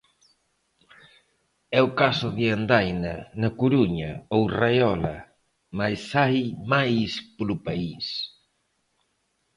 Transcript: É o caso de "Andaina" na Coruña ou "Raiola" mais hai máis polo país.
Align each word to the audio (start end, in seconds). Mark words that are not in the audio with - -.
É 1.77 1.79
o 1.87 1.93
caso 2.01 2.27
de 2.37 2.45
"Andaina" 2.57 3.15
na 3.41 3.49
Coruña 3.61 4.11
ou 4.35 4.41
"Raiola" 4.57 5.17
mais 5.79 6.01
hai 6.19 6.39
máis 6.73 7.09
polo 7.37 7.57
país. 7.67 8.05